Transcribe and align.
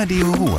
Radio 0.00 0.30
Ruhr. 0.30 0.58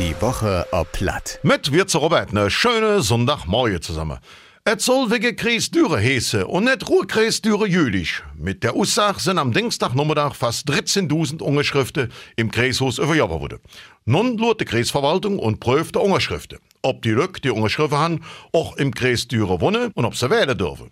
Die 0.00 0.20
Woche 0.20 0.66
ob 0.72 0.90
Platt. 0.90 1.38
Mit 1.44 1.70
wir 1.70 1.86
zu 1.86 1.98
Robert 1.98 2.32
ne 2.32 2.50
schöne 2.50 3.00
Sonntagmorgen 3.00 3.80
zusammen. 3.80 4.18
Et 4.64 4.80
soll 4.80 5.12
wege 5.12 5.36
Kreis 5.36 5.70
Düre 5.70 6.00
hese 6.00 6.48
und 6.48 6.64
net 6.64 6.88
Ruhrkreis 6.88 7.40
Düre 7.40 7.68
Jülich. 7.68 8.24
Mit 8.36 8.64
der 8.64 8.74
Aussage 8.74 9.20
sind 9.20 9.38
am 9.38 9.52
Dienstagnachmittag 9.52 10.34
fast 10.34 10.68
13.000 10.68 11.40
Unterschriften 11.40 12.10
im 12.34 12.50
Kreishaus 12.50 12.98
überjagen 12.98 13.38
wurde. 13.38 13.60
Nun 14.06 14.36
lud 14.38 14.60
die 14.60 14.64
Kreisverwaltung 14.64 15.38
und 15.38 15.60
prüft 15.60 15.94
die 15.94 16.00
Unterschriften. 16.00 16.58
Ob 16.82 17.02
die 17.02 17.10
Lück 17.10 17.40
die 17.42 17.50
Unterschriften 17.50 17.96
haben, 17.96 18.20
auch 18.52 18.76
im 18.76 18.92
Kreis 18.92 19.28
Düre 19.28 19.60
wohnen 19.60 19.92
und 19.94 20.04
ob 20.04 20.16
sie 20.16 20.28
wählen 20.30 20.58
dürfen. 20.58 20.90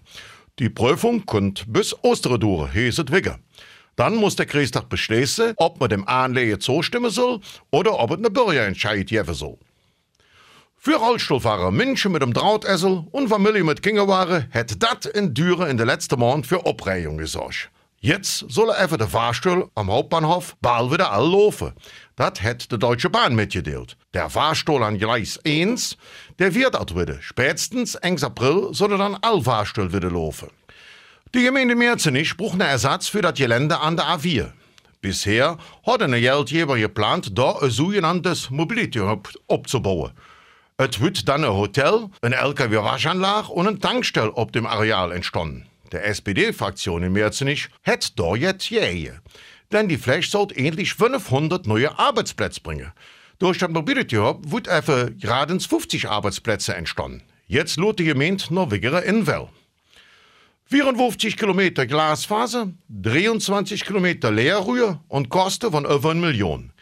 Die 0.61 0.71
Prüfung 0.71 1.27
kommt 1.27 1.65
bis 1.67 1.97
Osterdure, 2.05 2.69
heset 2.73 3.07
wege. 3.11 3.41
Dann 3.97 4.17
muss 4.17 4.37
der 4.37 4.47
Kreistag 4.47 4.89
beschließen, 4.89 5.55
ob 5.57 5.81
man 5.81 5.89
dem 5.89 6.07
Anlegen 6.07 6.61
zustimmen 6.61 7.11
soll 7.11 7.41
oder 7.71 7.99
ob 7.99 8.11
es 8.11 8.19
eine 8.19 8.31
Bürgerentscheid 8.31 9.07
geben 9.07 9.35
soll. 9.35 9.59
Für 10.77 10.97
Rollstuhlfahrer, 10.97 11.71
Menschen 11.71 12.13
mit 12.13 12.21
dem 12.21 12.35
Drautessel 12.35 13.05
und 13.11 13.29
Familie 13.29 13.65
mit 13.65 13.83
Kinderwaren 13.83 14.51
hat 14.53 14.83
das 14.83 15.07
in 15.07 15.33
Düren 15.33 15.71
in 15.71 15.79
den 15.79 15.87
letzten 15.87 16.19
Monaten 16.19 16.45
für 16.45 16.67
Aufregung 16.67 17.17
gesorgt. 17.17 17.71
Jetzt 18.01 18.45
soll 18.51 18.71
einfach 18.71 18.99
der 18.99 19.09
Fahrstuhl 19.09 19.71
am 19.75 19.91
Hauptbahnhof 19.91 20.57
bald 20.61 20.93
wieder 20.93 21.11
all 21.11 21.27
laufen. 21.27 21.73
Das 22.17 22.43
hat 22.43 22.71
die 22.71 22.79
Deutsche 22.79 23.09
Bahn 23.09 23.35
mitgeteilt. 23.35 23.97
Der 24.13 24.29
Fahrstuhl 24.29 24.83
an 24.83 24.99
Gleis 24.99 25.41
1, 25.47 25.97
der 26.39 26.55
wird 26.55 26.77
auch 26.77 26.95
wieder. 26.95 27.23
Spätestens 27.23 27.97
1. 27.97 28.23
April 28.23 28.69
soll 28.73 28.99
dann 28.99 29.17
all 29.23 29.41
Fahrstuhl 29.41 29.91
wieder 29.91 30.11
laufen. 30.11 30.51
Die 31.35 31.43
Gemeinde 31.43 31.75
Merzenich 31.75 32.37
braucht 32.37 32.53
einen 32.53 32.61
Ersatz 32.61 33.09
für 33.09 33.21
das 33.21 33.35
Gelände 33.35 33.81
an 33.81 33.97
der 33.97 34.05
A4. 34.05 34.53
Bisher 35.01 35.59
hat 35.85 36.01
ein 36.01 36.13
Geldgeber 36.13 36.79
geplant, 36.79 37.37
da 37.37 37.59
ein 37.59 37.71
sogenanntes 37.71 38.51
Mobility 38.51 39.01
Hub 39.01 39.29
abzubauen. 39.49 40.13
Es 40.77 41.01
wird 41.01 41.29
dann 41.29 41.43
ein 41.43 41.53
Hotel, 41.53 42.07
eine 42.23 42.37
LKW-Waschanlage 42.37 43.49
und 43.49 43.67
eine 43.67 43.81
Tankstelle 43.81 44.33
auf 44.37 44.53
dem 44.53 44.65
Areal 44.65 45.11
entstanden. 45.11 45.67
Der 45.91 46.07
SPD-Fraktion 46.07 47.03
in 47.03 47.13
Merzenich 47.13 47.69
hat 47.85 48.17
da 48.17 48.37
jetzt 48.37 48.71
jähe. 48.71 49.21
Denn 49.73 49.89
die 49.89 49.99
Fläche 49.99 50.31
soll 50.31 50.53
endlich 50.55 50.95
500 50.95 51.67
neue 51.67 51.99
Arbeitsplätze 51.99 52.61
bringen. 52.61 52.93
Durch 53.41 53.59
das 53.59 53.71
Mobility 53.71 54.15
Hub 54.15 54.53
wird 54.53 54.69
einfach 54.69 55.09
gerade 55.19 55.59
50 55.59 56.09
Arbeitsplätze 56.09 56.77
entstanden. 56.77 57.25
Jetzt 57.49 57.77
lohnt 57.77 57.99
die 57.99 58.05
Gemeinde 58.05 58.55
noch 58.55 58.71
weniger 58.71 59.03
in 59.03 59.27
Well. 59.27 59.49
54 60.75 61.37
Kilometer 61.37 61.87
Glasfaser, 61.87 62.73
23 62.89 63.85
Kilometer 63.85 64.33
Leerrühr 64.33 65.01
und 65.07 65.29
Kosten 65.29 65.71
von 65.71 65.85
über 65.85 66.11
1 66.11 66.21
Million. 66.21 66.73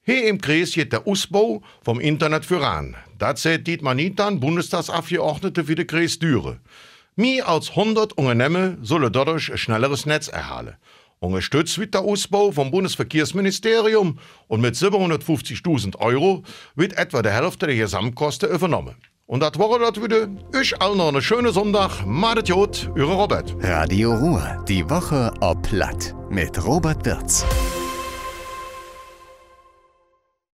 Hier 0.00 0.26
im 0.26 0.40
Kreis 0.40 0.72
geht 0.72 0.94
der 0.94 1.06
Ausbau 1.06 1.60
vom 1.82 2.00
Internet 2.00 2.46
voran. 2.46 2.96
Das 3.18 3.42
sagt 3.42 3.66
Dietmar 3.66 3.94
Nitan, 3.94 4.40
Bundestagsabgeordnete 4.40 5.64
für 5.64 5.74
den 5.74 5.86
Kreis 5.86 6.18
Düre. 6.18 6.60
Mehr 7.14 7.46
als 7.46 7.68
100 7.68 8.14
Unternehmen 8.14 8.78
sollen 8.80 9.12
dadurch 9.12 9.52
ein 9.52 9.58
schnelleres 9.58 10.06
Netz 10.06 10.28
erhalten. 10.28 10.76
Unterstützt 11.18 11.78
wird 11.78 11.92
der 11.92 12.00
Ausbau 12.00 12.52
vom 12.52 12.70
Bundesverkehrsministerium 12.70 14.18
und 14.48 14.62
mit 14.62 14.76
750.000 14.76 15.98
Euro 15.98 16.42
wird 16.74 16.96
etwa 16.96 17.20
die 17.20 17.28
Hälfte 17.28 17.66
der 17.66 17.76
Gesamtkosten 17.76 18.48
übernommen. 18.48 18.94
Und 19.26 19.40
das 19.40 19.58
war 19.58 19.78
das 19.78 20.02
wieder. 20.02 20.28
Ich 20.60 20.80
allen 20.80 20.98
noch 20.98 21.08
einen 21.08 21.22
schönen 21.22 21.52
Sonntag. 21.52 22.04
Madet 22.04 22.48
Jod, 22.48 22.90
Eure 22.96 23.14
Robert. 23.14 23.54
Radio 23.60 24.14
Ruhr. 24.14 24.64
Die 24.68 24.88
Woche 24.90 25.32
ob 25.40 25.62
Platt. 25.62 26.14
Mit 26.28 26.64
Robert 26.66 27.04
Wirz. 27.06 27.44